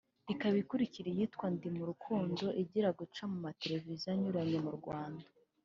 [0.33, 5.25] ikaba ikurikira iyitwa “Ndi Mu Rukundo” iri guca ku mateleviziyo anyuranye mu Rwanda